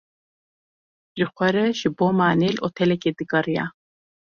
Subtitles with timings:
[1.15, 3.65] Ji xwe re ji bo manê li otelekê digeriya.